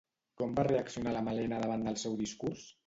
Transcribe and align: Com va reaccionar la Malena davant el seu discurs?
Com 0.41 0.55
va 0.59 0.63
reaccionar 0.69 1.15
la 1.19 1.23
Malena 1.29 1.63
davant 1.67 1.89
el 1.95 2.05
seu 2.07 2.21
discurs? 2.25 2.71